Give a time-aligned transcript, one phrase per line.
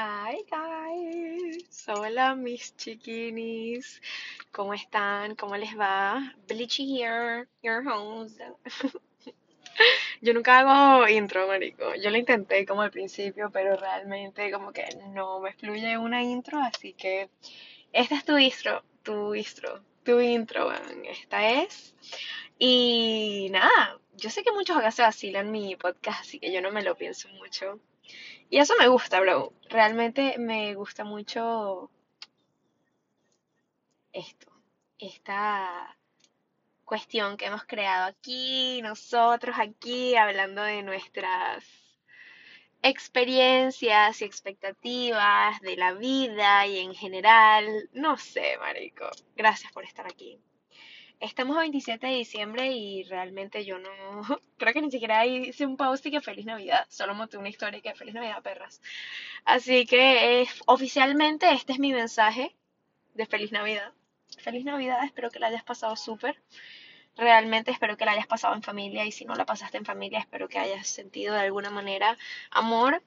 [0.00, 4.00] Hi guys, hola mis chiquinis,
[4.52, 5.34] ¿cómo están?
[5.34, 6.36] ¿Cómo les va?
[6.46, 8.38] Bleachy here, your homes.
[10.22, 11.96] Yo nunca hago intro, marico.
[11.96, 16.60] Yo lo intenté como al principio, pero realmente como que no me fluye una intro,
[16.60, 17.28] así que
[17.92, 20.70] esta es tu intro, tu intro, tu intro.
[21.10, 21.96] Esta es.
[22.56, 26.70] Y nada, yo sé que muchos acá se vacilan mi podcast, así que yo no
[26.70, 27.80] me lo pienso mucho.
[28.50, 29.52] Y eso me gusta, bro.
[29.68, 31.90] Realmente me gusta mucho
[34.12, 34.50] esto,
[34.98, 35.96] esta
[36.84, 41.64] cuestión que hemos creado aquí, nosotros aquí, hablando de nuestras
[42.82, 47.90] experiencias y expectativas de la vida y en general.
[47.92, 49.10] No sé, marico.
[49.36, 50.40] Gracias por estar aquí.
[51.20, 53.88] Estamos a 27 de diciembre y realmente yo no,
[54.56, 57.80] creo que ni siquiera hice un post y que feliz Navidad, solo monté una historia
[57.80, 58.80] que feliz Navidad, perras.
[59.44, 62.54] Así que eh, oficialmente este es mi mensaje
[63.14, 63.92] de feliz Navidad.
[64.38, 66.40] Feliz Navidad, espero que la hayas pasado súper.
[67.16, 70.20] Realmente espero que la hayas pasado en familia y si no la pasaste en familia,
[70.20, 72.16] espero que hayas sentido de alguna manera
[72.50, 73.02] amor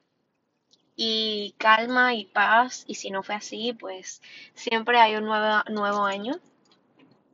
[0.97, 2.83] y calma y paz.
[2.87, 4.21] Y si no fue así, pues
[4.53, 6.41] siempre hay un nuevo, nuevo año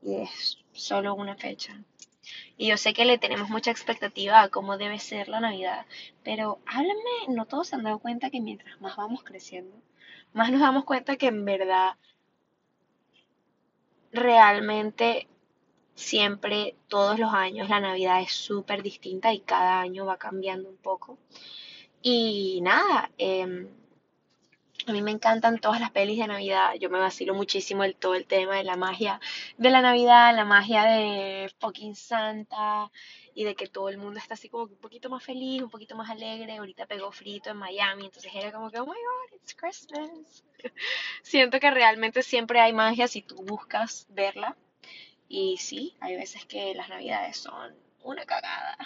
[0.04, 1.82] y es solo una fecha.
[2.58, 5.86] Y yo sé que le tenemos mucha expectativa a cómo debe ser la Navidad,
[6.24, 9.76] pero háblame, no todos se han dado cuenta que mientras más vamos creciendo,
[10.34, 11.96] más nos damos cuenta que en verdad
[14.12, 15.28] realmente
[15.96, 20.78] siempre, todos los años, la Navidad es súper distinta y cada año va cambiando un
[20.78, 21.18] poco.
[22.02, 23.68] Y nada, eh,
[24.88, 26.74] a mí me encantan todas las pelis de Navidad.
[26.80, 29.20] Yo me vacilo muchísimo el todo el tema de la magia
[29.58, 32.90] de la Navidad, la magia de fucking Santa
[33.36, 35.98] y de que todo el mundo está así como un poquito más feliz, un poquito
[35.98, 36.58] más alegre.
[36.58, 40.46] Ahorita pegó frito en Miami, entonces era como que, oh my god, it's Christmas.
[41.22, 44.56] Siento que realmente siempre hay magia si tú buscas verla.
[45.28, 48.78] Y sí, hay veces que las Navidades son una cagada.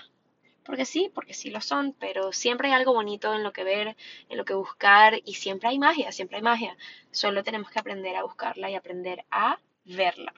[0.66, 3.96] Porque sí, porque sí lo son, pero siempre hay algo bonito en lo que ver,
[4.30, 6.78] en lo que buscar y siempre hay magia, siempre hay magia.
[7.12, 10.34] Solo tenemos que aprender a buscarla y aprender a verla.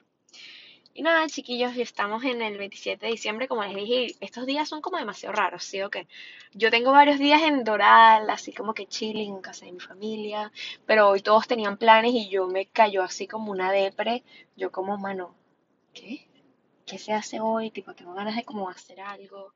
[0.96, 4.80] Y nada, chiquillos, estamos en el 27 de diciembre, como les dije, estos días son
[4.80, 6.06] como demasiado raros, ¿sí o qué?
[6.52, 10.52] Yo tengo varios días en Doral, así como que chilling en casa de mi familia,
[10.86, 14.22] pero hoy todos tenían planes y yo me cayó así como una depre,
[14.56, 15.34] yo como, mano,
[15.92, 16.28] ¿qué?
[16.86, 17.70] ¿Qué se hace hoy?
[17.70, 19.54] Tipo, tengo ganas de como hacer algo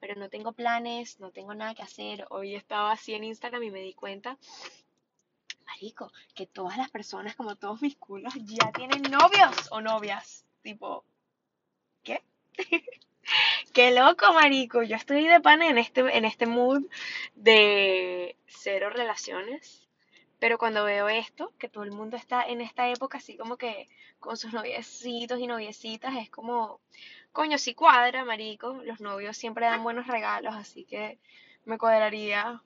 [0.00, 2.26] pero no tengo planes, no tengo nada que hacer.
[2.30, 4.38] Hoy estaba así en Instagram y me di cuenta,
[5.66, 10.44] marico, que todas las personas, como todos mis culos, ya tienen novios o novias.
[10.62, 11.04] Tipo,
[12.02, 12.22] ¿qué?
[13.74, 14.82] Qué loco, marico.
[14.82, 16.82] Yo estoy de pana en este, en este mood
[17.34, 19.87] de cero relaciones.
[20.38, 23.88] Pero cuando veo esto, que todo el mundo está en esta época así como que
[24.20, 26.80] con sus noviecitos y noviecitas, es como,
[27.32, 28.80] coño, si cuadra, marico.
[28.84, 31.18] Los novios siempre dan buenos regalos, así que
[31.64, 32.62] me cuadraría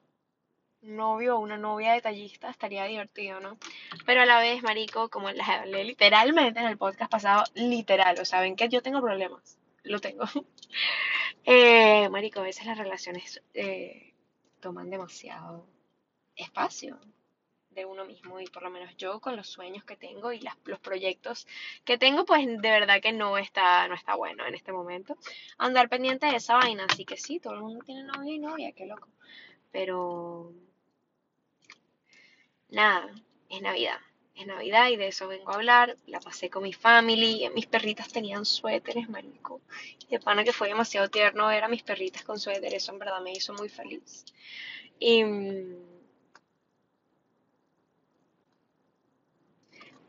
[0.82, 3.56] un novio o una novia detallista, estaría divertido, ¿no?
[4.04, 8.24] Pero a la vez, marico, como les hablé literalmente en el podcast pasado, literal, o
[8.24, 10.24] saben que yo tengo problemas, lo tengo.
[11.44, 14.12] eh, marico, a veces las relaciones eh,
[14.60, 15.66] toman demasiado
[16.36, 16.98] espacio
[17.74, 20.56] de uno mismo y por lo menos yo con los sueños que tengo y las,
[20.64, 21.46] los proyectos
[21.84, 25.16] que tengo pues de verdad que no está no está bueno en este momento
[25.58, 26.86] andar pendiente de esa vaina.
[26.88, 29.08] Así que sí todo el mundo tiene novia y novia qué loco.
[29.70, 30.52] Pero
[32.70, 33.10] nada
[33.48, 33.98] es navidad
[34.34, 35.96] es navidad y de eso vengo a hablar.
[36.06, 39.60] La pasé con mi family mis perritas tenían suéteres marico.
[40.08, 43.20] De pana que fue demasiado tierno ver a mis perritas con suéteres eso en verdad
[43.20, 44.24] me hizo muy feliz.
[44.98, 45.24] Y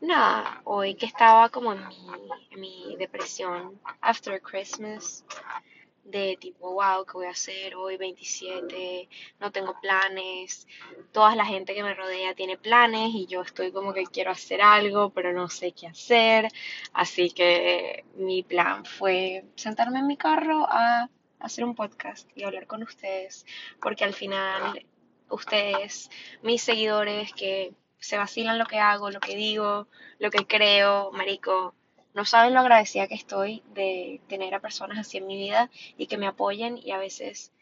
[0.04, 2.06] Nada, hoy que estaba como en mi,
[2.50, 5.24] en mi depresión after Christmas,
[6.04, 9.08] de tipo, wow, ¿qué voy a hacer hoy 27?
[9.40, 10.68] No tengo planes,
[11.10, 14.60] toda la gente que me rodea tiene planes y yo estoy como que quiero hacer
[14.60, 16.48] algo, pero no sé qué hacer.
[16.92, 21.08] Así que mi plan fue sentarme en mi carro a
[21.38, 23.46] hacer un podcast y hablar con ustedes,
[23.80, 24.84] porque al final
[25.30, 26.10] ustedes,
[26.42, 29.88] mis seguidores que se vacilan lo que hago, lo que digo,
[30.18, 31.74] lo que creo, marico.
[32.14, 36.06] No saben lo agradecida que estoy de tener a personas así en mi vida y
[36.06, 37.52] que me apoyen y a veces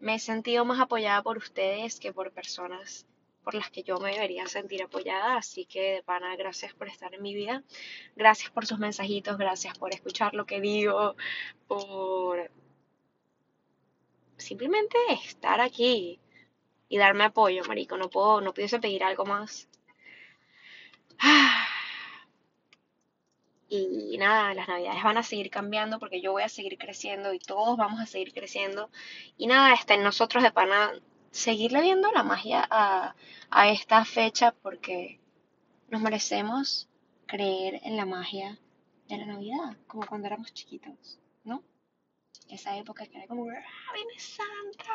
[0.00, 3.06] me he sentido más apoyada por ustedes que por personas
[3.48, 5.38] por las que yo me debería sentir apoyada.
[5.38, 7.62] Así que, de pana, gracias por estar en mi vida.
[8.14, 11.16] Gracias por sus mensajitos, gracias por escuchar lo que digo,
[11.66, 12.50] por
[14.36, 16.20] simplemente estar aquí
[16.88, 17.96] y darme apoyo, marico.
[17.96, 19.68] No puedo, no pudiese pedir algo más.
[23.70, 27.38] Y nada, las navidades van a seguir cambiando porque yo voy a seguir creciendo y
[27.38, 28.88] todos vamos a seguir creciendo.
[29.36, 30.92] Y nada, está en nosotros de pana
[31.30, 33.14] seguirle viendo la magia a,
[33.68, 35.20] esta fecha porque
[35.88, 36.88] nos merecemos
[37.26, 38.58] creer en la magia
[39.08, 41.18] de la Navidad, como cuando éramos chiquitos.
[42.48, 44.92] Esa época que era como, ¡ah, viene Santa!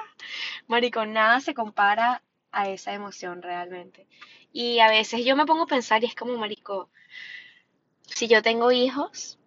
[0.67, 4.07] Marico, nada se compara a esa emoción realmente.
[4.51, 6.89] Y a veces yo me pongo a pensar y es como, Marico,
[8.05, 9.39] si yo tengo hijos,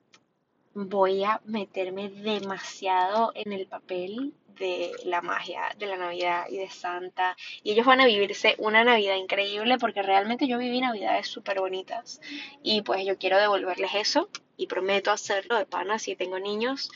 [0.74, 6.70] voy a meterme demasiado en el papel de la magia de la Navidad y de
[6.70, 7.36] Santa.
[7.62, 12.20] Y ellos van a vivirse una Navidad increíble porque realmente yo viví Navidades súper bonitas.
[12.62, 16.90] Y pues yo quiero devolverles eso y prometo hacerlo de pana si tengo niños.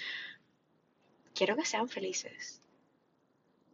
[1.40, 2.60] Quiero que sean felices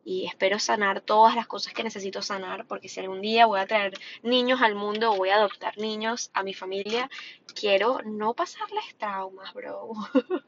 [0.05, 3.67] y espero sanar todas las cosas que necesito sanar, porque si algún día voy a
[3.67, 3.93] traer
[4.23, 7.11] niños al mundo voy a adoptar niños a mi familia,
[7.61, 9.91] quiero no pasarles traumas, bro.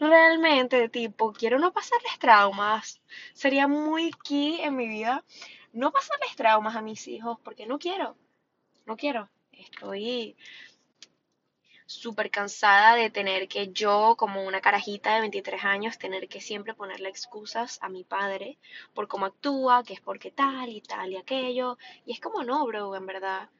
[0.00, 3.02] Realmente, tipo, quiero no pasarles traumas.
[3.34, 5.22] Sería muy key en mi vida
[5.74, 8.16] no pasarles traumas a mis hijos, porque no quiero.
[8.86, 9.28] No quiero.
[9.52, 10.34] Estoy
[11.86, 16.74] súper cansada de tener que yo, como una carajita de 23 años, tener que siempre
[16.74, 18.58] ponerle excusas a mi padre
[18.94, 21.78] por cómo actúa, que es porque tal y tal y aquello.
[22.06, 23.50] Y es como no, bro, en verdad.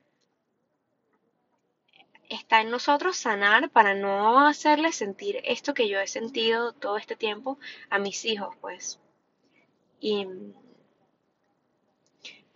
[2.28, 7.16] Está en nosotros sanar para no hacerle sentir esto que yo he sentido todo este
[7.16, 7.58] tiempo
[7.90, 8.98] a mis hijos, pues.
[10.00, 10.26] Y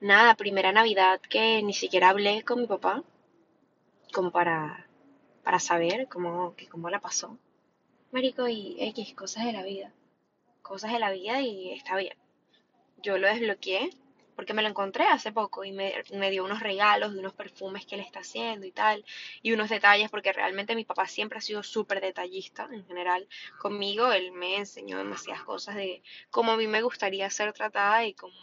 [0.00, 3.04] nada, primera Navidad que ni siquiera hablé con mi papá,
[4.12, 4.87] como para
[5.48, 7.38] para saber cómo, que cómo la pasó.
[8.12, 9.90] Marico, y X, cosas de la vida.
[10.60, 12.18] Cosas de la vida y está bien.
[13.02, 13.88] Yo lo desbloqueé
[14.36, 17.86] porque me lo encontré hace poco y me, me, dio unos regalos de unos perfumes
[17.86, 19.06] que él está haciendo y tal,
[19.40, 23.26] y unos detalles, porque realmente mi papá siempre ha sido súper detallista en general
[23.58, 28.12] conmigo, él me enseñó demasiadas cosas de cómo a mí me gustaría ser tratada y
[28.12, 28.34] cómo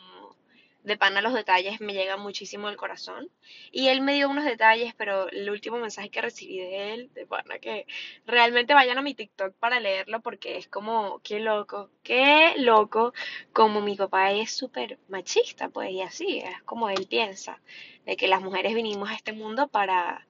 [0.85, 3.29] de pana los detalles me llegan muchísimo del corazón.
[3.71, 7.25] Y él me dio unos detalles, pero el último mensaje que recibí de él, de
[7.25, 7.87] pana, que
[8.25, 13.13] realmente vayan a mi TikTok para leerlo porque es como, qué loco, qué loco,
[13.51, 17.61] como mi papá es súper machista, pues, y así, es como él piensa,
[18.05, 20.27] de que las mujeres vinimos a este mundo para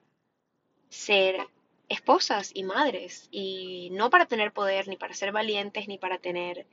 [0.88, 1.46] ser
[1.88, 6.66] esposas y madres, y no para tener poder, ni para ser valientes, ni para tener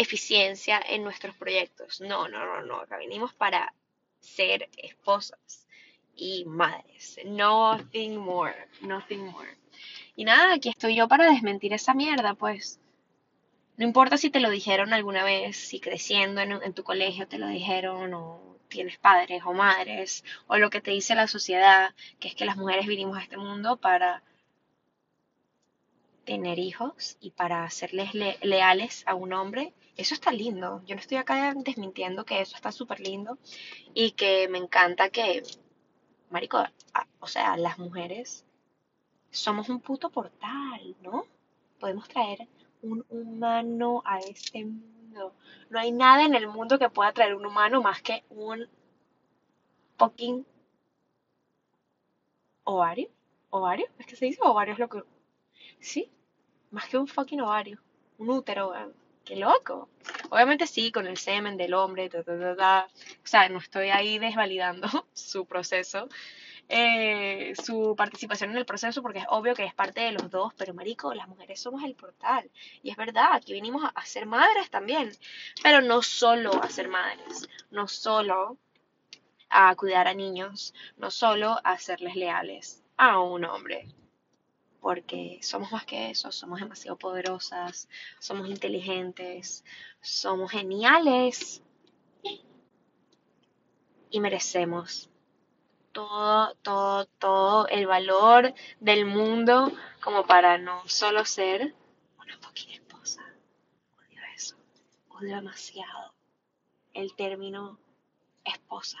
[0.00, 2.00] eficiencia en nuestros proyectos.
[2.00, 2.80] No, no, no, no.
[2.80, 3.74] Acá vinimos para
[4.18, 5.66] ser esposas
[6.14, 7.18] y madres.
[7.24, 9.56] Nothing more, nothing more.
[10.16, 12.80] Y nada, aquí estoy yo para desmentir esa mierda, pues.
[13.76, 17.38] No importa si te lo dijeron alguna vez, si creciendo en, en tu colegio te
[17.38, 22.28] lo dijeron o tienes padres o madres, o lo que te dice la sociedad, que
[22.28, 24.22] es que las mujeres vinimos a este mundo para
[26.30, 30.80] tener hijos y para serles leales a un hombre eso está lindo.
[30.86, 33.36] Yo no estoy acá desmintiendo que eso está súper lindo
[33.94, 35.42] y que me encanta que,
[36.30, 36.62] Marico,
[37.18, 38.46] o sea, las mujeres
[39.30, 41.24] somos un puto portal, ¿no?
[41.80, 42.46] Podemos traer
[42.82, 45.34] un humano a este mundo.
[45.68, 48.68] No hay nada en el mundo que pueda traer un humano más que un
[49.98, 50.46] fucking
[52.64, 53.10] ovario.
[53.50, 53.88] ¿Ovario?
[53.98, 54.74] ¿Es que se dice ovario?
[54.74, 55.02] Es lo que.
[55.80, 56.10] Sí,
[56.70, 57.78] más que un fucking ovario.
[58.18, 58.72] Un útero,
[59.24, 59.88] qué loco.
[60.30, 66.08] Obviamente sí, con el semen del hombre, o sea, no estoy ahí desvalidando su proceso,
[66.68, 70.54] eh, su participación en el proceso, porque es obvio que es parte de los dos,
[70.54, 72.50] pero marico, las mujeres somos el portal.
[72.82, 75.10] Y es verdad, aquí vinimos a, ser madres también,
[75.62, 78.56] pero no solo a ser madres, no solo
[79.48, 83.88] a cuidar a niños, no solo a serles leales a un hombre,
[84.80, 89.64] porque somos más que eso, somos demasiado poderosas, somos inteligentes,
[90.00, 91.62] somos geniales
[94.10, 95.10] y merecemos
[95.92, 99.72] todo, todo, todo el valor del mundo
[100.02, 101.74] como para no solo ser
[102.18, 103.22] una fucking esposa.
[103.98, 104.56] Odio eso,
[105.10, 106.14] odio demasiado
[106.94, 107.78] el término
[108.44, 108.98] esposa.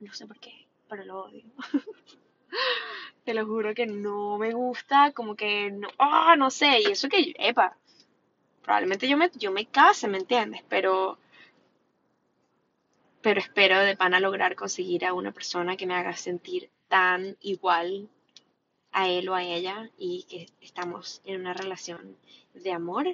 [0.00, 1.44] No sé por qué, pero lo odio.
[3.26, 7.08] Te lo juro que no me gusta, como que no, ah, no sé, y eso
[7.08, 7.76] que, epa,
[8.62, 10.62] probablemente yo me, yo me case, ¿me entiendes?
[10.68, 11.18] Pero,
[13.22, 18.08] pero espero de pana lograr conseguir a una persona que me haga sentir tan igual
[18.92, 22.16] a él o a ella y que estamos en una relación
[22.54, 23.08] de amor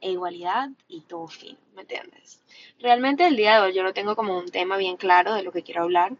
[0.00, 2.42] e igualdad y todo fin, ¿me entiendes?
[2.80, 5.52] Realmente el día de hoy yo no tengo como un tema bien claro de lo
[5.52, 6.16] que quiero hablar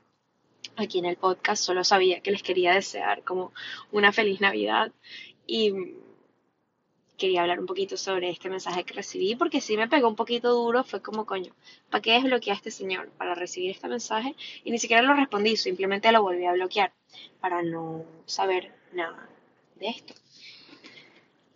[0.77, 3.53] aquí en el podcast, solo sabía que les quería desear como
[3.93, 4.93] una feliz Navidad
[5.47, 5.73] y
[7.17, 10.53] quería hablar un poquito sobre este mensaje que recibí porque sí me pegó un poquito
[10.53, 11.53] duro, fue como coño,
[11.91, 13.11] ¿para qué desbloqueé a este señor?
[13.19, 16.93] Para recibir este mensaje y ni siquiera lo respondí, simplemente lo volví a bloquear
[17.41, 19.29] para no saber nada
[19.77, 20.15] de esto.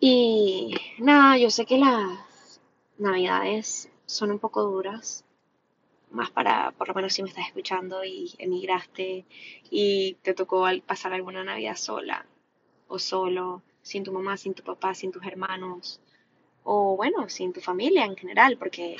[0.00, 2.60] Y nada, yo sé que las
[2.98, 5.24] navidades son un poco duras,
[6.12, 9.24] más para, por lo menos si me estás escuchando y emigraste
[9.70, 12.26] y te tocó pasar alguna Navidad sola
[12.88, 16.00] o solo, sin tu mamá, sin tu papá, sin tus hermanos,
[16.64, 18.96] o bueno, sin tu familia en general, porque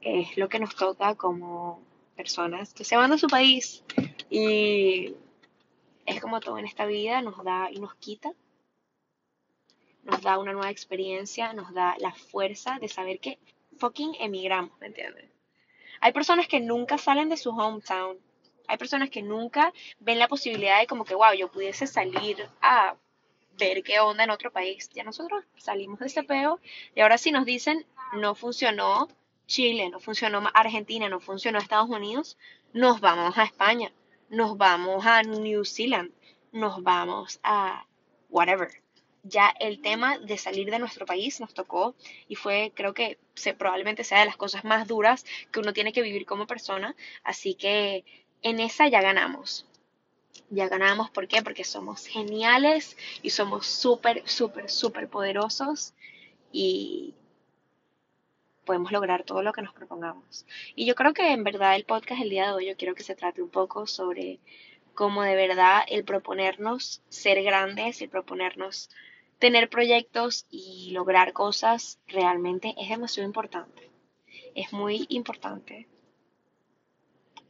[0.00, 1.80] es lo que nos toca como
[2.16, 3.84] personas que se van de su país
[4.30, 5.14] y
[6.06, 8.32] es como todo en esta vida, nos da y nos quita
[10.06, 13.38] nos da una nueva experiencia, nos da la fuerza de saber que
[13.78, 15.35] fucking emigramos, ¿me entiendes?
[16.06, 18.16] Hay personas que nunca salen de su hometown.
[18.68, 22.94] Hay personas que nunca ven la posibilidad de como que, wow, yo pudiese salir a
[23.58, 24.88] ver qué onda en otro país.
[24.94, 26.60] Ya nosotros salimos de ese peo
[26.94, 29.08] y ahora sí nos dicen, no funcionó
[29.48, 32.38] Chile, no funcionó Argentina, no funcionó Estados Unidos,
[32.72, 33.90] nos vamos a España,
[34.28, 36.12] nos vamos a New Zealand,
[36.52, 37.84] nos vamos a
[38.28, 38.85] whatever
[39.28, 41.94] ya el tema de salir de nuestro país nos tocó
[42.28, 45.92] y fue, creo que se, probablemente sea de las cosas más duras que uno tiene
[45.92, 46.94] que vivir como persona.
[47.24, 48.04] Así que
[48.42, 49.66] en esa ya ganamos.
[50.50, 51.42] Ya ganamos, ¿por qué?
[51.42, 55.94] Porque somos geniales y somos súper, súper, súper poderosos
[56.52, 57.14] y
[58.64, 60.46] podemos lograr todo lo que nos propongamos.
[60.74, 63.02] Y yo creo que en verdad el podcast el día de hoy yo quiero que
[63.02, 64.38] se trate un poco sobre
[64.94, 68.90] cómo de verdad el proponernos ser grandes, el proponernos
[69.38, 73.90] tener proyectos y lograr cosas realmente es demasiado importante.
[74.54, 75.86] Es muy importante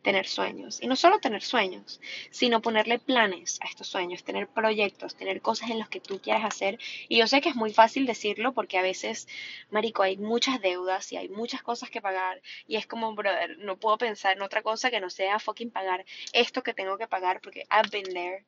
[0.07, 0.81] tener sueños.
[0.81, 2.00] Y no solo tener sueños,
[2.31, 6.45] sino ponerle planes a estos sueños, tener proyectos, tener cosas en las que tú quieras
[6.45, 6.78] hacer.
[7.09, 9.26] Y yo sé que es muy fácil decirlo porque a veces,
[9.71, 12.40] Marico, hay muchas deudas y hay muchas cosas que pagar.
[12.69, 16.05] Y es como, brother, no puedo pensar en otra cosa que no sea fucking pagar
[16.33, 18.45] esto que tengo que pagar porque I've been there.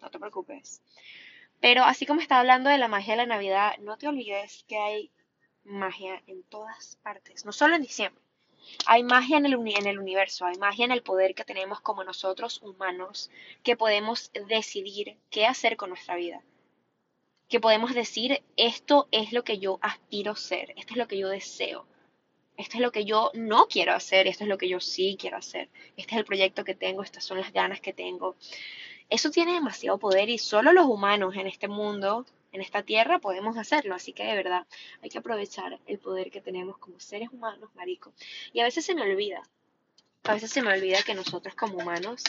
[0.00, 0.80] No te preocupes.
[1.62, 4.76] Pero así como está hablando de la magia de la Navidad, no te olvides que
[4.76, 5.12] hay
[5.62, 8.20] magia en todas partes, no solo en diciembre.
[8.84, 12.02] Hay magia en el, en el universo, hay magia en el poder que tenemos como
[12.02, 13.30] nosotros humanos,
[13.62, 16.42] que podemos decidir qué hacer con nuestra vida.
[17.48, 21.28] Que podemos decir, esto es lo que yo aspiro ser, esto es lo que yo
[21.28, 21.86] deseo,
[22.56, 25.36] esto es lo que yo no quiero hacer, esto es lo que yo sí quiero
[25.36, 28.34] hacer, este es el proyecto que tengo, estas son las ganas que tengo.
[29.12, 33.58] Eso tiene demasiado poder y solo los humanos en este mundo, en esta tierra, podemos
[33.58, 33.94] hacerlo.
[33.94, 34.66] Así que de verdad
[35.02, 38.14] hay que aprovechar el poder que tenemos como seres humanos, marico.
[38.54, 39.42] Y a veces se me olvida,
[40.24, 42.24] a veces se me olvida que nosotros como humanos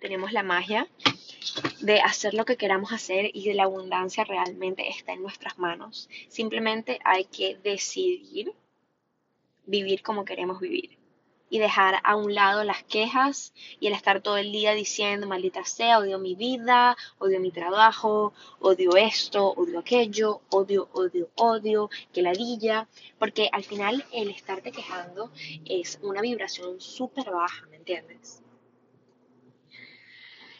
[0.00, 0.88] tenemos la magia
[1.78, 6.10] de hacer lo que queramos hacer y de la abundancia realmente está en nuestras manos.
[6.28, 8.54] Simplemente hay que decidir
[9.66, 11.03] vivir como queremos vivir
[11.50, 15.64] y dejar a un lado las quejas y el estar todo el día diciendo, maldita
[15.64, 22.22] sea, odio mi vida, odio mi trabajo, odio esto, odio aquello, odio, odio, odio, que
[22.22, 25.30] ladilla, porque al final el estarte quejando
[25.64, 28.43] es una vibración súper baja, ¿me entiendes?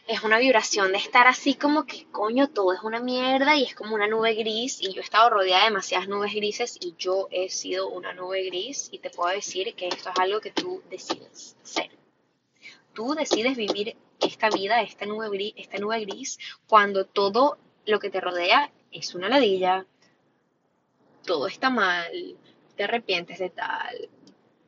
[0.06, 3.75] Es una vibración de estar así como que coño todo es una mierda y es
[3.75, 7.28] como una nube gris y yo he estado rodeada de demasiadas nubes grises y yo
[7.30, 8.88] he sido una nube gris.
[8.92, 11.90] Y te puedo decir que esto es algo que tú decides ser.
[12.92, 18.11] Tú decides vivir esta vida, esta nube gris, esta nube gris cuando todo lo que
[18.11, 19.87] te rodea es una ladilla,
[21.25, 22.37] todo está mal,
[22.76, 24.11] te arrepientes de tal,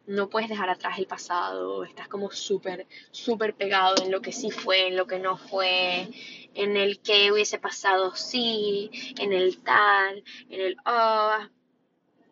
[0.06, 4.50] no puedes dejar atrás el pasado, estás como súper, súper pegado en lo que sí
[4.50, 6.08] fue, en lo que no fue,
[6.54, 11.50] en el que hubiese pasado sí, en el tal, en el ah.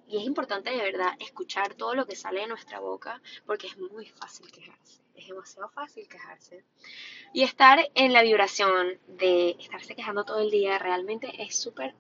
[0.07, 3.79] Y es importante de verdad escuchar todo lo que sale de nuestra boca porque es
[3.79, 6.65] muy fácil quejarse, es demasiado fácil quejarse.
[7.33, 11.95] Y estar en la vibración de estarse quejando todo el día realmente es súper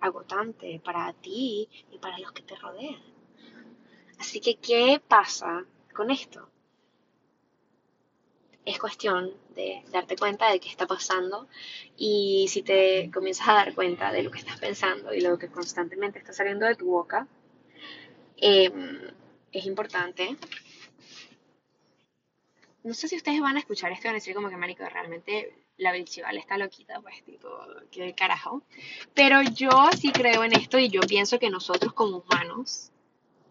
[0.00, 3.02] agotante para ti y para los que te rodean.
[4.18, 6.48] Así que, ¿qué pasa con esto?
[8.64, 11.48] Es cuestión de darte cuenta de qué está pasando
[11.96, 15.48] y si te comienzas a dar cuenta de lo que estás pensando y lo que
[15.48, 17.26] constantemente está saliendo de tu boca,
[18.36, 19.00] em,
[19.52, 20.36] es importante
[22.88, 24.84] no sé si ustedes van a escuchar esto y van a decir como que, marico,
[24.88, 27.48] realmente la Belchival está loquita, pues, tipo,
[27.90, 28.62] qué carajo.
[29.14, 32.90] Pero yo sí creo en esto y yo pienso que nosotros como humanos,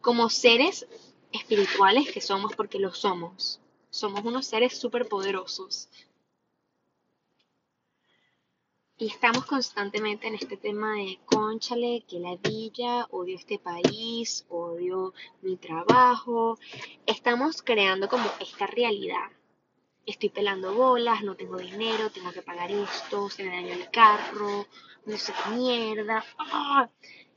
[0.01, 0.88] como seres
[1.32, 5.89] espirituales que somos, porque lo somos, somos unos seres súper poderosos.
[9.00, 15.13] Y estamos constantemente en este tema de, conchale, que la villa, odio este país, odio
[15.42, 16.58] mi trabajo.
[17.06, 19.30] Estamos creando como esta realidad
[20.08, 24.66] estoy pelando bolas, no tengo dinero, tengo que pagar esto, se me dañó el carro,
[25.06, 26.25] no sé qué mierda.
[26.38, 26.89] ¡Ah!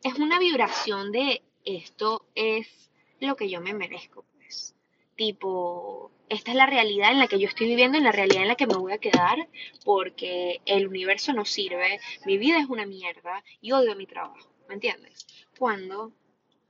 [0.03, 2.91] Es una vibración de esto es
[3.21, 4.75] lo que yo me merezco, pues.
[5.17, 8.49] Tipo, esta es la realidad en la que yo estoy viviendo, en la realidad en
[8.49, 9.49] la que me voy a quedar,
[9.85, 14.75] porque el universo no sirve, mi vida es una mierda y odio mi trabajo, ¿me
[14.75, 15.27] entiendes?
[15.59, 16.13] Cuando,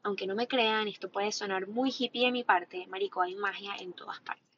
[0.03, 3.77] aunque no me crean, esto puede sonar muy hippie de mi parte, marico, hay magia
[3.79, 4.51] en todas partes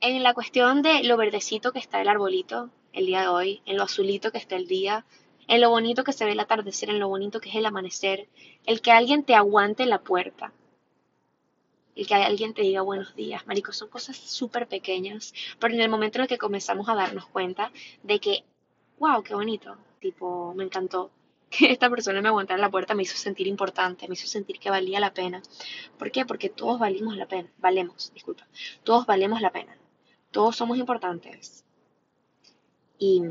[0.00, 3.76] en la cuestión de lo verdecito que está el arbolito el día de hoy, en
[3.76, 5.04] lo azulito que está el día,
[5.48, 8.28] en lo bonito que se ve el atardecer, en lo bonito que es el amanecer,
[8.64, 10.52] el que alguien te aguante la puerta,
[11.94, 15.88] el que alguien te diga buenos días, marico, son cosas súper pequeñas, pero en el
[15.88, 17.72] momento en el que comenzamos a darnos cuenta
[18.02, 18.44] de que,
[18.98, 21.10] wow, qué bonito, tipo, me encantó
[21.50, 24.68] que esta persona me aguantara la puerta, me hizo sentir importante, me hizo sentir que
[24.68, 25.42] valía la pena.
[25.98, 26.26] ¿Por qué?
[26.26, 28.46] Porque todos valimos la pena, valemos, disculpa,
[28.82, 29.76] todos valemos la pena.
[30.36, 31.64] Todos somos importantes.
[32.98, 33.22] Y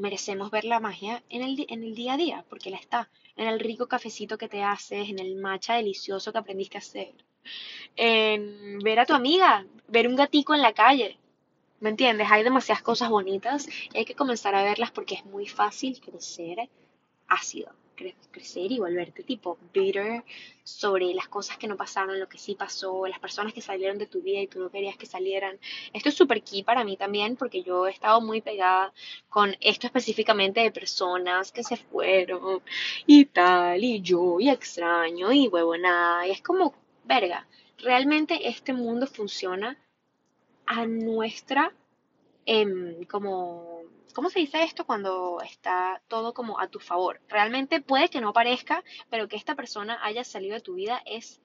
[0.00, 3.08] merecemos ver la magia en el, en el día a día, porque la está.
[3.36, 7.14] En el rico cafecito que te haces, en el matcha delicioso que aprendiste a hacer.
[7.96, 11.18] En ver a tu amiga, ver un gatico en la calle.
[11.80, 12.28] ¿Me entiendes?
[12.30, 16.68] Hay demasiadas cosas bonitas y hay que comenzar a verlas porque es muy fácil crecer
[17.28, 17.79] ácido
[18.30, 20.24] crecer y volverte tipo bitter
[20.62, 24.06] sobre las cosas que no pasaron, lo que sí pasó, las personas que salieron de
[24.06, 25.58] tu vida y tú no querías que salieran.
[25.92, 28.92] Esto es súper key para mí también porque yo he estado muy pegada
[29.28, 32.62] con esto específicamente de personas que se fueron
[33.06, 37.46] y tal, y yo, y extraño, y huevonada, y es como, verga,
[37.78, 39.76] realmente este mundo funciona
[40.66, 41.72] a nuestra,
[42.46, 43.79] em, como
[44.12, 47.20] ¿Cómo se dice esto cuando está todo como a tu favor?
[47.28, 51.40] Realmente puede que no parezca, pero que esta persona haya salido de tu vida es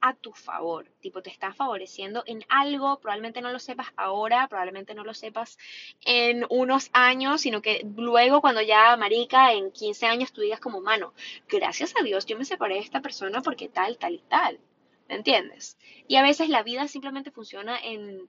[0.00, 4.94] a tu favor, tipo te está favoreciendo en algo, probablemente no lo sepas ahora, probablemente
[4.94, 5.56] no lo sepas
[6.04, 10.82] en unos años, sino que luego cuando ya marica en 15 años tú digas como
[10.82, 11.14] mano,
[11.48, 14.60] gracias a Dios yo me separé de esta persona porque tal, tal y tal,
[15.08, 15.78] ¿me entiendes?
[16.06, 18.28] Y a veces la vida simplemente funciona en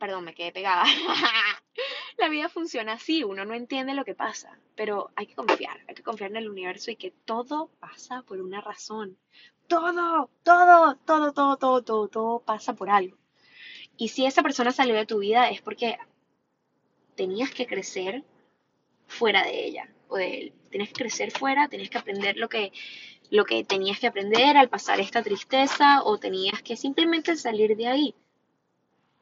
[0.00, 0.84] Perdón, me quedé pegada.
[2.16, 5.94] la vida funciona así, uno no entiende lo que pasa, pero hay que confiar, hay
[5.94, 9.18] que confiar en el universo y que todo pasa por una razón.
[9.68, 13.18] Todo, todo, todo, todo, todo, todo, pasa por algo.
[13.98, 15.98] Y si esa persona salió de tu vida es porque
[17.14, 18.24] tenías que crecer
[19.06, 20.52] fuera de ella o de él.
[20.70, 22.72] Tenías que crecer fuera, tenías que aprender lo que,
[23.28, 27.86] lo que tenías que aprender al pasar esta tristeza o tenías que simplemente salir de
[27.86, 28.14] ahí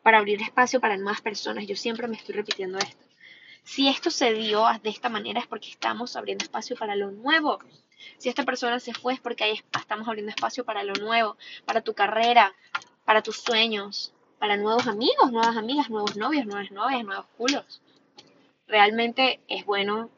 [0.02, 1.66] para abrir espacio para nuevas personas.
[1.66, 3.04] Yo siempre me estoy repitiendo esto.
[3.64, 7.58] Si esto se dio de esta manera es porque estamos abriendo espacio para lo nuevo.
[8.16, 11.82] Si esta persona se fue es porque ahí estamos abriendo espacio para lo nuevo, para
[11.82, 12.54] tu carrera,
[13.04, 17.82] para tus sueños, para nuevos amigos, nuevas amigas, nuevos novios, nuevas novias, nuevos culos.
[18.66, 20.10] Realmente es bueno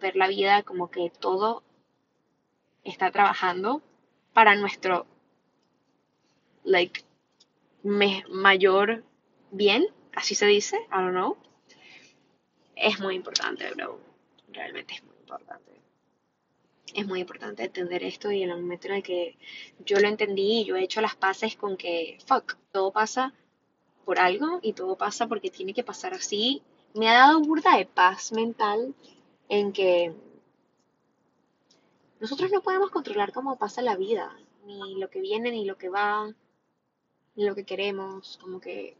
[0.00, 1.62] ver la vida como que todo
[2.84, 3.82] está trabajando
[4.32, 5.06] para nuestro
[6.64, 7.04] like
[7.82, 9.04] mayor
[9.54, 11.36] bien, así se dice, I don't know.
[12.76, 14.00] Es muy importante, bro.
[14.48, 15.72] Realmente es muy importante.
[16.92, 19.36] Es muy importante entender esto y en el momento en el que
[19.84, 23.32] yo lo entendí, yo he hecho las paces con que, fuck, todo pasa
[24.04, 26.62] por algo y todo pasa porque tiene que pasar así.
[26.94, 28.94] Me ha dado burda de paz mental
[29.48, 30.12] en que
[32.20, 35.88] nosotros no podemos controlar cómo pasa la vida, ni lo que viene, ni lo que
[35.88, 36.32] va,
[37.34, 38.96] ni lo que queremos, como que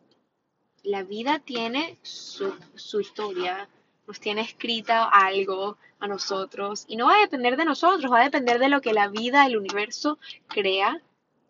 [0.85, 2.55] la vida tiene su,
[3.01, 3.69] historia,
[4.07, 8.25] nos tiene escrita algo a nosotros y no va a depender de nosotros, va a
[8.25, 11.03] depender de lo que la vida, el universo crea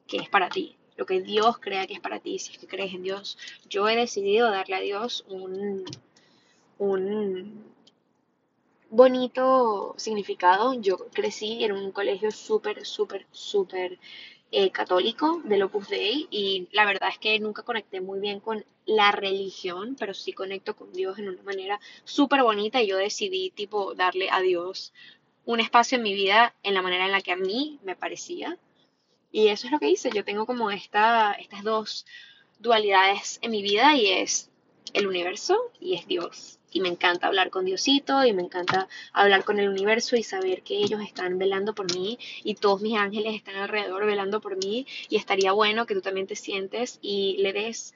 [0.07, 2.69] que es para ti, lo que Dios crea que es para ti, si es que
[2.69, 3.37] crees en Dios.
[3.69, 5.85] Yo he decidido darle a Dios un,
[6.79, 7.65] un
[8.95, 10.75] bonito significado.
[10.75, 13.99] Yo crecí en un colegio súper, súper, súper
[14.57, 18.65] eh, católico del Opus Dei y la verdad es que nunca conecté muy bien con
[18.87, 23.51] la religión, pero sí conecto con Dios en una manera súper bonita y yo decidí
[23.51, 24.93] tipo darle a Dios
[25.45, 28.57] un espacio en mi vida en la manera en la que a mí me parecía.
[29.33, 30.11] Y eso es lo que hice.
[30.15, 32.07] Yo tengo como esta, estas dos
[32.61, 34.53] dualidades en mi vida y es
[34.93, 36.54] el universo y es Dios.
[36.75, 40.63] Y me encanta hablar con Diosito y me encanta hablar con el universo y saber
[40.63, 44.85] que ellos están velando por mí y todos mis ángeles están alrededor velando por mí
[45.09, 47.95] y estaría bueno que tú también te sientes y le des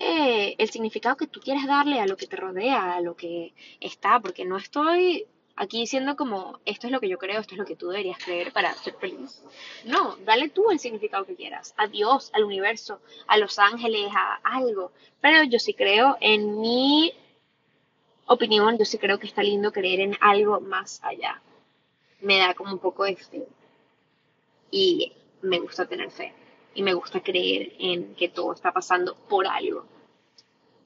[0.00, 3.54] eh, el significado que tú quieres darle a lo que te rodea, a lo que
[3.80, 7.58] está, porque no estoy aquí diciendo como esto es lo que yo creo, esto es
[7.58, 9.42] lo que tú deberías creer para ser feliz.
[9.84, 14.40] No, dale tú el significado que quieras, a Dios, al universo, a los ángeles, a
[14.42, 14.92] algo.
[15.20, 17.12] Pero yo sí creo, en mi
[18.28, 21.40] opinión, yo sí creo que está lindo creer en algo más allá.
[22.20, 23.46] Me da como un poco de fe.
[24.70, 25.12] Y
[25.42, 26.32] me gusta tener fe.
[26.74, 29.86] Y me gusta creer en que todo está pasando por algo.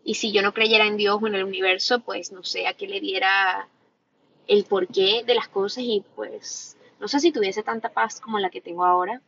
[0.05, 2.74] Y si yo no creyera en Dios o en el universo, pues no sé a
[2.74, 3.68] qué le diera
[4.46, 8.50] el porqué de las cosas y pues no sé si tuviese tanta paz como la
[8.50, 9.20] que tengo ahora.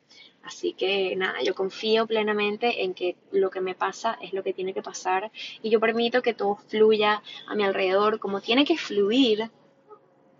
[0.44, 4.52] Así que nada, yo confío plenamente en que lo que me pasa es lo que
[4.52, 8.76] tiene que pasar y yo permito que todo fluya a mi alrededor como tiene que
[8.76, 9.50] fluir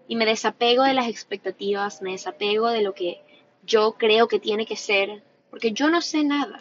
[0.07, 3.23] y me desapego de las expectativas, me desapego de lo que
[3.65, 6.61] yo creo que tiene que ser, porque yo no sé nada.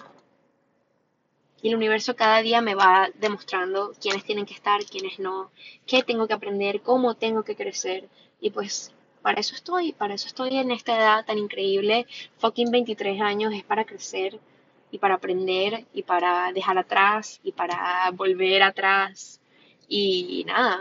[1.61, 5.51] Y el universo cada día me va demostrando quiénes tienen que estar, quiénes no,
[5.85, 8.07] qué tengo que aprender, cómo tengo que crecer.
[8.39, 8.93] Y pues
[9.23, 12.05] para eso estoy, para eso estoy en esta edad tan increíble.
[12.37, 14.39] Fucking 23 años es para crecer
[14.91, 19.39] y para aprender y para dejar atrás y para volver atrás.
[19.87, 20.77] Y nada,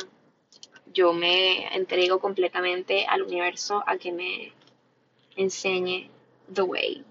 [0.92, 4.52] yo me entrego completamente al universo a que me
[5.36, 6.10] enseñe
[6.52, 7.04] the way.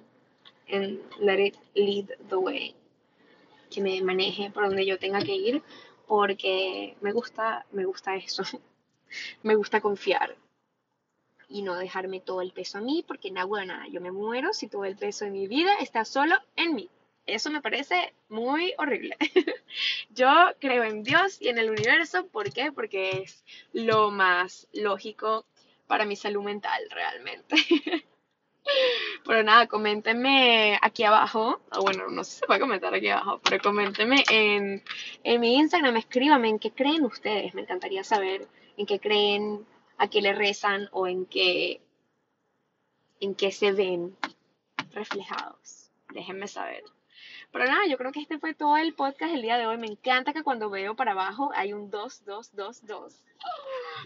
[0.69, 2.75] And let it lead the way
[3.69, 5.63] que me maneje por donde yo tenga que ir,
[6.07, 8.43] porque me gusta, me gusta eso.
[9.43, 10.35] me gusta confiar
[11.51, 14.53] y no dejarme todo el peso a mí, porque nada, bueno, nada, yo me muero
[14.53, 16.89] si todo el peso de mi vida está solo en mí.
[17.25, 19.15] Eso me parece muy horrible.
[20.09, 22.71] yo creo en Dios y en el universo, ¿por qué?
[22.71, 25.45] Porque es lo más lógico
[25.87, 27.55] para mi salud mental realmente.
[29.25, 33.39] Pero nada, coméntenme aquí abajo, o bueno, no sé si se puede comentar aquí abajo,
[33.43, 34.83] pero coméntenme en,
[35.23, 39.65] en mi Instagram, escríbanme en qué creen ustedes, me encantaría saber en qué creen,
[40.01, 41.79] a qué le rezan o en qué,
[43.19, 44.17] en qué se ven
[44.93, 45.91] reflejados.
[46.11, 46.83] Déjenme saber.
[47.51, 49.77] Pero nada, yo creo que este fue todo el podcast el día de hoy.
[49.77, 53.23] Me encanta que cuando veo para abajo hay un 2, 2, 2, 2.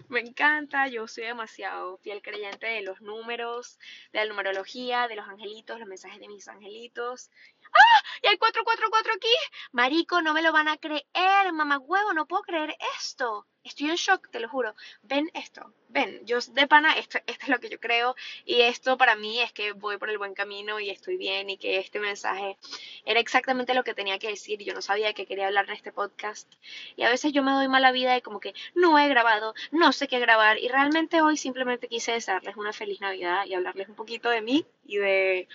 [0.08, 3.78] Me encanta, yo soy demasiado fiel creyente de los números,
[4.12, 7.30] de la numerología, de los angelitos, los mensajes de mis angelitos.
[7.72, 8.02] ¡Ah!
[8.22, 9.34] Y hay 444 aquí.
[9.72, 13.46] Marico, no me lo van a creer, mamá huevo, no puedo creer esto.
[13.66, 14.76] Estoy en shock, te lo juro.
[15.02, 18.96] Ven esto, ven, yo de pana, esto, esto es lo que yo creo y esto
[18.96, 21.98] para mí es que voy por el buen camino y estoy bien y que este
[21.98, 22.58] mensaje
[23.04, 24.62] era exactamente lo que tenía que decir.
[24.62, 26.48] Yo no sabía que quería hablar en este podcast
[26.94, 29.25] y a veces yo me doy mala vida y como que no he grabado,
[29.72, 33.88] no sé qué grabar y realmente hoy simplemente quise desearles una feliz Navidad y hablarles
[33.88, 35.48] un poquito de mí y de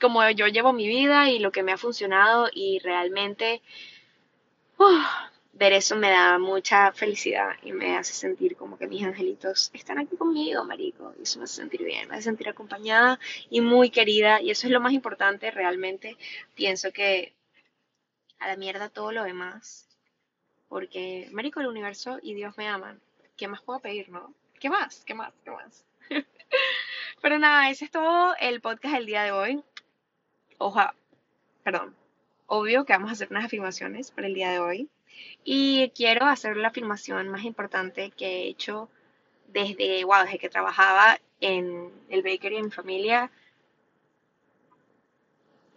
[0.00, 3.62] cómo yo llevo mi vida y lo que me ha funcionado y realmente
[5.58, 9.98] ver eso me da mucha felicidad y me hace sentir como que mis angelitos están
[9.98, 11.14] aquí conmigo, marico.
[11.18, 13.18] Y eso me hace sentir bien, me hace sentir acompañada
[13.50, 14.40] y muy querida.
[14.40, 16.16] Y eso es lo más importante realmente.
[16.54, 17.34] Pienso que
[18.38, 19.88] a la mierda todo lo demás.
[20.68, 23.00] Porque, marico, el universo y Dios me aman.
[23.38, 24.34] ¿Qué más puedo pedir, no?
[24.58, 25.04] ¿Qué más?
[25.04, 25.32] ¿Qué más?
[25.44, 25.86] ¿Qué más?
[27.22, 29.62] Pero nada, ese es todo el podcast del día de hoy.
[30.58, 30.96] Oja,
[31.62, 31.94] perdón.
[32.48, 34.90] Obvio que vamos a hacer unas afirmaciones para el día de hoy.
[35.44, 38.90] Y quiero hacer la afirmación más importante que he hecho
[39.46, 43.30] desde, wow, desde que trabajaba en el bakery en mi familia.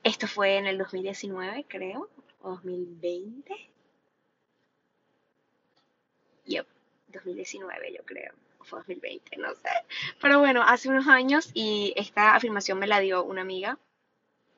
[0.04, 2.10] Esto fue en el 2019, creo,
[2.42, 3.54] o 2020.
[6.46, 6.66] Yep,
[7.12, 9.70] 2019 yo creo, o fue 2020, no sé.
[10.20, 13.78] Pero bueno, hace unos años y esta afirmación me la dio una amiga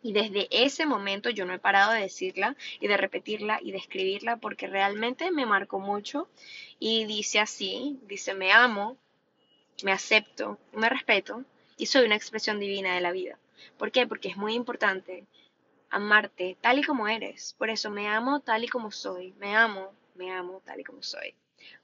[0.04, 3.78] y desde ese momento yo no he parado de decirla y de repetirla y de
[3.78, 6.28] escribirla porque realmente me marcó mucho.
[6.78, 8.98] Y dice así, dice, me amo,
[9.82, 11.46] me acepto, me respeto
[11.78, 13.40] y soy una expresión divina de la vida.
[13.78, 14.06] ¿Por qué?
[14.06, 15.26] Porque es muy importante
[15.90, 17.56] amarte tal y como eres.
[17.58, 19.34] Por eso me amo tal y como soy.
[19.40, 21.34] Me amo, me amo tal y como soy.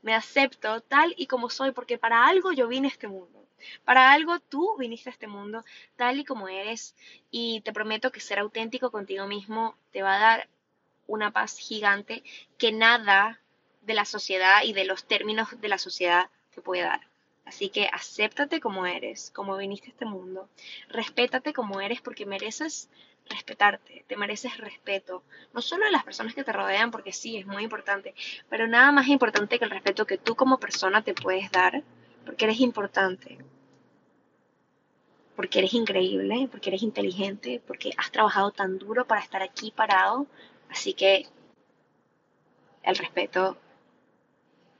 [0.02, 3.46] Me acepto tal y como soy porque para algo yo vine a este mundo.
[3.84, 5.64] Para algo tú viniste a este mundo
[5.96, 6.96] tal y como eres
[7.30, 10.50] y te prometo que ser auténtico contigo mismo te va a dar
[11.08, 12.24] una paz gigante
[12.58, 13.40] que nada
[13.82, 17.02] de la sociedad y de los términos de la sociedad te puede dar.
[17.46, 20.48] Así que acéptate como eres, como viniste a este mundo.
[20.90, 22.90] Respétate como eres porque mereces
[23.30, 25.24] respetarte, te mereces respeto.
[25.54, 28.14] No solo de las personas que te rodean, porque sí, es muy importante,
[28.50, 31.84] pero nada más importante que el respeto que tú como persona te puedes dar,
[32.26, 33.38] porque eres importante.
[35.36, 40.28] Porque eres increíble, porque eres inteligente, porque has trabajado tan duro para estar aquí parado.
[40.70, 41.28] Así que
[42.84, 43.58] el respeto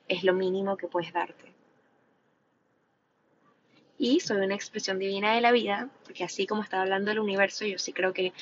[0.08, 1.49] es lo mínimo que puedes darte
[4.00, 7.66] y soy una expresión divina de la vida, porque así como estaba hablando del universo,
[7.66, 8.34] yo sí creo que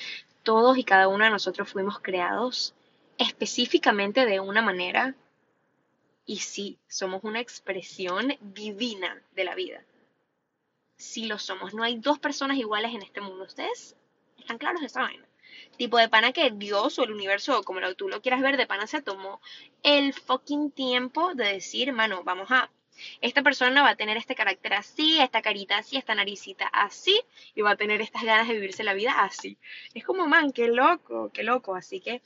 [0.43, 2.75] todos y cada uno de nosotros fuimos creados
[3.17, 5.15] específicamente de una manera
[6.25, 9.83] y sí, somos una expresión divina de la vida.
[10.95, 11.73] Sí lo somos.
[11.73, 13.45] No hay dos personas iguales en este mundo.
[13.45, 13.95] Ustedes
[14.37, 15.25] están claros de esa vaina.
[15.77, 18.85] Tipo de pana que Dios o el universo, como tú lo quieras ver, de pana
[18.87, 19.41] se tomó
[19.83, 22.69] el fucking tiempo de decir, mano, vamos a
[23.21, 27.19] esta persona va a tener este carácter así, esta carita así, esta naricita así,
[27.55, 29.57] y va a tener estas ganas de vivirse la vida así.
[29.93, 31.75] Es como, man, qué loco, qué loco.
[31.75, 32.21] Así que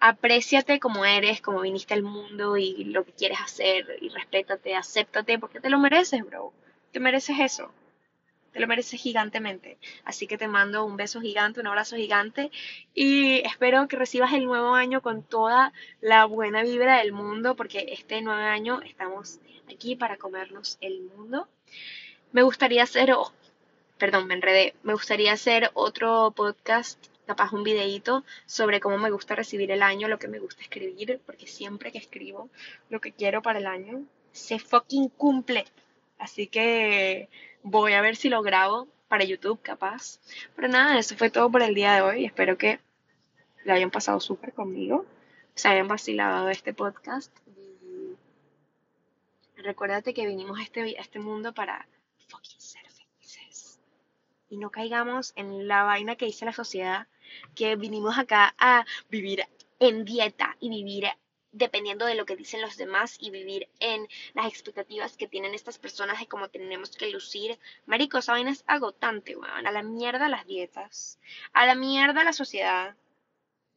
[0.00, 5.38] apréciate como eres, como viniste al mundo y lo que quieres hacer, y respétate, acéptate,
[5.38, 6.52] porque te lo mereces, bro.
[6.92, 7.72] Te mereces eso.
[8.56, 9.76] Te lo mereces gigantemente.
[10.06, 12.50] Así que te mando un beso gigante, un abrazo gigante
[12.94, 17.84] y espero que recibas el nuevo año con toda la buena vibra del mundo porque
[17.90, 19.40] este nuevo año estamos
[19.70, 21.48] aquí para comernos el mundo.
[22.32, 23.14] Me gustaría hacer,
[23.98, 29.34] perdón, me enredé, me gustaría hacer otro podcast capaz un videito sobre cómo me gusta
[29.34, 32.48] recibir el año, lo que me gusta escribir, porque siempre que escribo
[32.88, 35.66] lo que quiero para el año, se fucking cumple.
[36.18, 37.28] Así que
[37.68, 40.20] Voy a ver si lo grabo para YouTube, capaz.
[40.54, 42.24] Pero nada, eso fue todo por el día de hoy.
[42.24, 42.78] Espero que
[43.64, 45.04] lo hayan pasado súper conmigo.
[45.56, 47.36] Se hayan vacilado este podcast.
[47.56, 48.14] Y
[49.62, 51.88] recuérdate que vinimos a este, a este mundo para
[52.28, 53.80] fucking ser felices.
[54.48, 57.08] Y no caigamos en la vaina que dice la sociedad,
[57.56, 59.42] que vinimos acá a vivir
[59.80, 61.06] en dieta y vivir
[61.56, 65.78] dependiendo de lo que dicen los demás y vivir en las expectativas que tienen estas
[65.78, 67.58] personas de cómo tenemos que lucir.
[67.86, 69.66] Marico, esa vaina es agotante, weón.
[69.66, 71.18] A la mierda las dietas.
[71.52, 72.94] A la mierda la sociedad.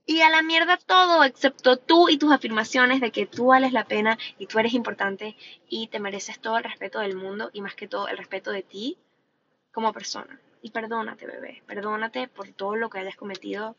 [0.06, 3.86] Y a la mierda todo, excepto tú y tus afirmaciones de que tú vales la
[3.86, 5.38] pena y tú eres importante
[5.70, 8.64] y te mereces todo el respeto del mundo y más que todo el respeto de
[8.64, 8.98] ti
[9.72, 10.40] como persona.
[10.62, 11.64] Y perdónate, bebé.
[11.68, 13.78] Perdónate por todo lo que hayas cometido,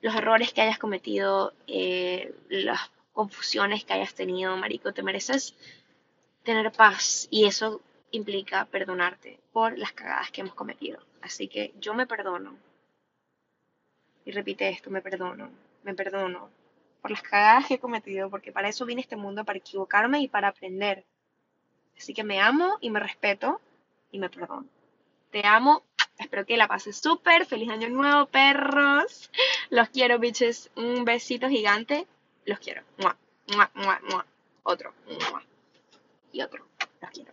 [0.00, 5.54] los errores que hayas cometido, eh, las confusiones que hayas tenido, marico, te mereces
[6.42, 11.00] tener paz y eso implica perdonarte por las cagadas que hemos cometido.
[11.22, 12.56] Así que yo me perdono.
[14.26, 15.50] Y repite esto, me perdono,
[15.84, 16.50] me perdono
[17.00, 20.20] por las cagadas que he cometido, porque para eso vine a este mundo, para equivocarme
[20.20, 21.04] y para aprender.
[21.96, 23.60] Así que me amo y me respeto
[24.10, 24.66] y me perdono.
[25.30, 25.82] Te amo,
[26.18, 29.30] espero que la pases súper, feliz año nuevo, perros.
[29.70, 30.70] Los quiero, bitches.
[30.76, 32.06] Un besito gigante
[32.46, 32.82] los quiero.
[34.62, 34.92] Otro.
[36.32, 36.64] Y otro.
[37.00, 37.32] Los quiero.